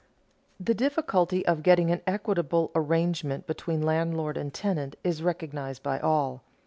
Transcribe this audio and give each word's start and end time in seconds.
The 0.59 0.73
difficulty 0.73 1.45
of 1.45 1.61
getting 1.61 1.91
an 1.91 2.01
equitable 2.07 2.71
arrangement 2.73 3.45
between 3.45 3.83
landlord 3.83 4.35
and 4.35 4.51
tenant 4.51 4.95
is 5.03 5.21
recognized 5.21 5.83
by 5.83 5.99
all. 5.99 6.41